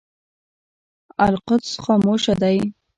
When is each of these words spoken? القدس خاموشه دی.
القدس 1.27 1.69
خاموشه 1.83 2.33
دی. 2.41 2.57